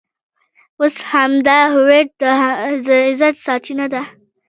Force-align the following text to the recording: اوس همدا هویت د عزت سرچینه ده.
اوس 0.79 0.95
همدا 1.13 1.57
هویت 1.73 2.09
د 2.21 2.23
عزت 3.07 3.35
سرچینه 3.45 3.85
ده. 3.93 4.01